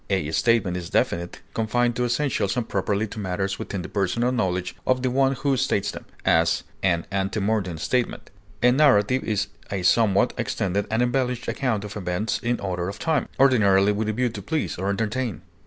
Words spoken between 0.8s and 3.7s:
definite, confined to essentials and properly to matters